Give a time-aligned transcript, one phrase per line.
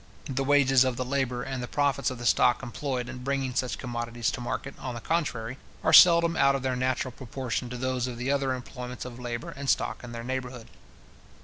[0.25, 3.77] The wages of the labour, and the profits of the stock employed in bringing such
[3.77, 8.07] commodities to market, on the contrary, are seldom out of their natural proportion to those
[8.07, 10.69] of the other employments of labour and stock in their neighbourhood.